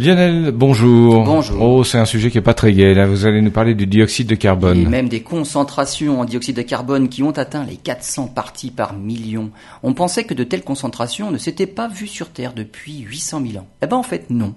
[0.00, 1.24] Lionel, bonjour.
[1.24, 1.60] Bonjour.
[1.60, 2.94] Oh, c'est un sujet qui est pas très gai.
[2.94, 4.78] Là, vous allez nous parler du dioxyde de carbone.
[4.78, 8.94] Et même des concentrations en dioxyde de carbone qui ont atteint les 400 parties par
[8.94, 9.50] million.
[9.82, 13.62] On pensait que de telles concentrations ne s'étaient pas vues sur Terre depuis 800 000
[13.62, 13.68] ans.
[13.82, 14.54] Eh ben en fait non.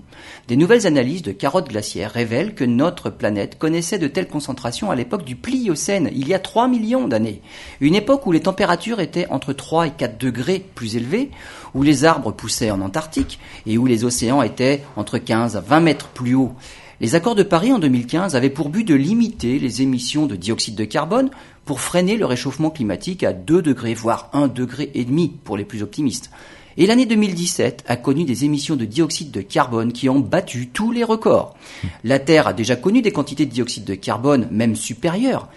[0.48, 4.96] Des nouvelles analyses de carottes glaciaires révèlent que notre planète connaissait de telles concentrations à
[4.96, 7.42] l'époque du Pliocène, il y a 3 millions d'années.
[7.82, 11.32] Une époque où les températures étaient entre 3 et 4 degrés plus élevées,
[11.74, 15.80] où les arbres poussaient en Antarctique et où les océans étaient entre 15 à 20
[15.80, 16.54] mètres plus haut.
[17.02, 20.76] Les accords de Paris en 2015 avaient pour but de limiter les émissions de dioxyde
[20.76, 21.32] de carbone
[21.66, 25.66] pour freiner le réchauffement climatique à 2 degrés, voire 1 degré et demi pour les
[25.66, 26.30] plus optimistes.
[26.78, 30.92] Et l'année 2017 a connu des émissions de dioxyde de carbone qui ont battu tous
[30.92, 31.56] les records.
[32.04, 35.50] La Terre a déjà connu des quantités de dioxyde de carbone même supérieures,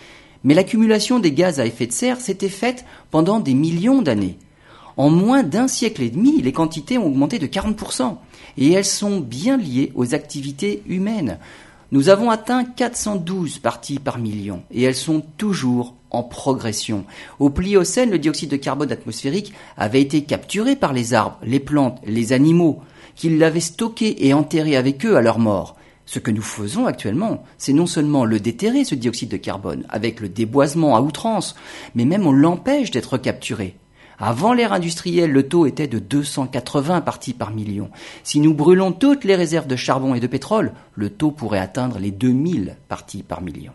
[0.42, 4.38] mais l'accumulation des gaz à effet de serre s'était faite pendant des millions d'années.
[4.96, 8.16] En moins d'un siècle et demi, les quantités ont augmenté de 40%,
[8.56, 11.38] et elles sont bien liées aux activités humaines.
[11.92, 17.04] Nous avons atteint 412 parties par million, et elles sont toujours en progression.
[17.38, 22.00] Au Pliocène, le dioxyde de carbone atmosphérique avait été capturé par les arbres, les plantes,
[22.06, 22.80] les animaux,
[23.14, 25.76] qui l'avaient stocké et enterré avec eux à leur mort.
[26.06, 30.20] Ce que nous faisons actuellement, c'est non seulement le déterrer, ce dioxyde de carbone, avec
[30.20, 31.54] le déboisement à outrance,
[31.94, 33.76] mais même on l'empêche d'être capturé.
[34.18, 37.90] Avant l'ère industrielle, le taux était de 280 parties par million.
[38.22, 41.98] Si nous brûlons toutes les réserves de charbon et de pétrole, le taux pourrait atteindre
[41.98, 43.72] les 2000 parties par million.